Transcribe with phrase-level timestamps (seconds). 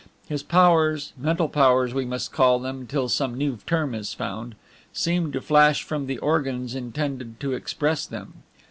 [0.27, 4.55] His powers mental powers we must call them till some new term is found
[4.91, 8.41] seemed to flash from the organs intended to express them.